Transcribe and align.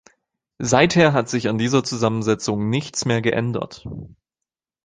Seither 0.57 1.13
hat 1.13 1.29
sich 1.29 1.47
an 1.47 1.59
dieser 1.59 1.83
Zusammensetzung 1.83 2.71
nichts 2.71 3.05
mehr 3.05 3.21
geändert. 3.21 3.85